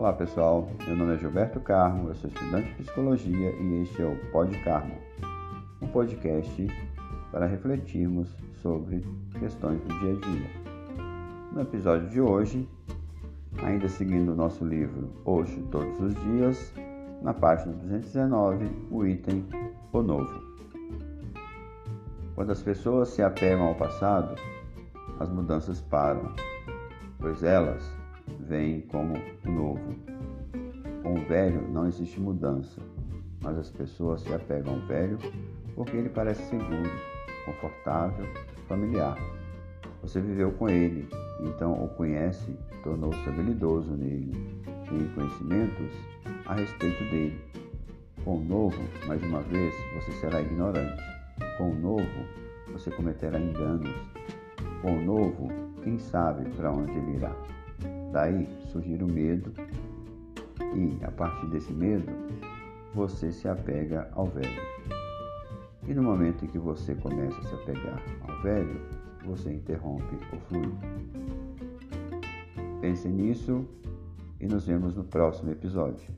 Olá 0.00 0.14
pessoal, 0.14 0.66
meu 0.86 0.96
nome 0.96 1.12
é 1.12 1.18
Gilberto 1.18 1.60
Carmo, 1.60 2.08
eu 2.08 2.14
sou 2.14 2.30
estudante 2.30 2.68
de 2.68 2.74
psicologia 2.76 3.50
e 3.50 3.82
este 3.82 4.00
é 4.00 4.06
o 4.06 4.16
Pod 4.32 4.56
Carmo, 4.64 4.94
um 5.82 5.86
podcast 5.88 6.68
para 7.30 7.44
refletirmos 7.44 8.34
sobre 8.62 9.04
questões 9.38 9.78
do 9.82 9.98
dia 9.98 10.16
a 10.16 10.20
dia. 10.26 10.50
No 11.52 11.60
episódio 11.60 12.08
de 12.08 12.18
hoje, 12.18 12.66
ainda 13.62 13.90
seguindo 13.90 14.32
o 14.32 14.34
nosso 14.34 14.64
livro 14.64 15.10
Oxo 15.26 15.60
Todos 15.70 16.00
os 16.00 16.14
Dias, 16.14 16.72
na 17.20 17.34
página 17.34 17.74
219, 17.74 18.70
o 18.90 19.04
item 19.04 19.44
O 19.92 20.00
Novo. 20.00 20.32
Quando 22.34 22.52
as 22.52 22.62
pessoas 22.62 23.10
se 23.10 23.22
apegam 23.22 23.66
ao 23.66 23.74
passado, 23.74 24.34
as 25.18 25.28
mudanças 25.28 25.78
param, 25.82 26.34
pois 27.18 27.42
elas 27.42 27.99
vêm 28.38 28.82
como 28.82 29.14
o 29.46 29.50
novo. 29.50 29.94
Com 31.02 31.14
o 31.14 31.24
velho 31.26 31.66
não 31.68 31.86
existe 31.86 32.20
mudança, 32.20 32.80
mas 33.42 33.56
as 33.56 33.70
pessoas 33.70 34.20
se 34.20 34.32
apegam 34.32 34.74
ao 34.74 34.80
velho 34.86 35.18
porque 35.74 35.96
ele 35.96 36.08
parece 36.08 36.42
seguro, 36.44 36.90
confortável, 37.44 38.26
familiar. 38.68 39.16
Você 40.02 40.20
viveu 40.20 40.52
com 40.52 40.68
ele, 40.68 41.08
então 41.40 41.72
o 41.72 41.88
conhece, 41.88 42.56
tornou-se 42.82 43.28
habilidoso 43.28 43.92
nele, 43.92 44.32
tem 44.88 45.08
conhecimentos 45.14 45.92
a 46.46 46.54
respeito 46.54 47.02
dele. 47.04 47.40
Com 48.24 48.36
o 48.36 48.44
novo, 48.44 48.76
mais 49.06 49.22
uma 49.22 49.40
vez, 49.40 49.74
você 49.94 50.12
será 50.20 50.42
ignorante. 50.42 51.02
Com 51.56 51.70
o 51.70 51.74
novo, 51.74 52.26
você 52.72 52.90
cometerá 52.90 53.38
enganos. 53.38 53.94
Com 54.82 54.98
o 54.98 55.00
novo, 55.02 55.48
quem 55.82 55.98
sabe 55.98 56.48
para 56.50 56.70
onde 56.70 56.92
ele 56.92 57.16
irá. 57.16 57.34
Daí 58.12 58.48
surgir 58.72 59.02
o 59.02 59.06
medo, 59.06 59.52
e 60.74 61.04
a 61.04 61.10
partir 61.10 61.46
desse 61.48 61.72
medo, 61.72 62.06
você 62.94 63.30
se 63.32 63.48
apega 63.48 64.08
ao 64.12 64.26
velho. 64.26 64.62
E 65.86 65.94
no 65.94 66.02
momento 66.02 66.44
em 66.44 66.48
que 66.48 66.58
você 66.58 66.94
começa 66.94 67.38
a 67.40 67.44
se 67.44 67.54
apegar 67.54 68.02
ao 68.28 68.42
velho, 68.42 68.80
você 69.24 69.52
interrompe 69.52 70.16
o 70.32 70.40
fluido. 70.48 70.78
Pense 72.80 73.08
nisso 73.08 73.64
e 74.40 74.46
nos 74.46 74.66
vemos 74.66 74.94
no 74.96 75.04
próximo 75.04 75.50
episódio. 75.50 76.08